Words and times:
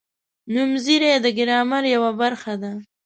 نومځري 0.53 1.11
د 1.25 1.27
ګرامر 1.37 1.83
یوه 1.95 2.11
برخه 2.21 2.53
ده. 2.61 2.71